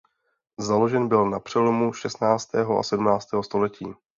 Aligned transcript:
Založen 0.59 1.07
byl 1.07 1.29
na 1.29 1.39
přelomu 1.39 1.93
šestnáctého 1.93 2.79
a 2.79 2.83
sedmnáctého 2.83 3.43
století. 3.43 3.93